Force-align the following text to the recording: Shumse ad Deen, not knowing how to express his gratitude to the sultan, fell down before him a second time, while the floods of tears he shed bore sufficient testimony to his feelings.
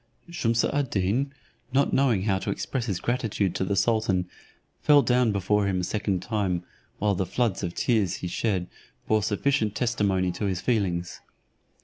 Shumse 0.31 0.65
ad 0.73 0.89
Deen, 0.89 1.31
not 1.73 1.93
knowing 1.93 2.23
how 2.23 2.39
to 2.39 2.49
express 2.49 2.87
his 2.87 2.99
gratitude 2.99 3.53
to 3.53 3.63
the 3.63 3.75
sultan, 3.75 4.27
fell 4.81 5.03
down 5.03 5.31
before 5.31 5.67
him 5.67 5.81
a 5.81 5.83
second 5.83 6.21
time, 6.23 6.63
while 6.97 7.13
the 7.13 7.23
floods 7.27 7.61
of 7.61 7.75
tears 7.75 8.15
he 8.15 8.27
shed 8.27 8.65
bore 9.07 9.21
sufficient 9.21 9.75
testimony 9.75 10.31
to 10.31 10.45
his 10.45 10.59
feelings. 10.59 11.21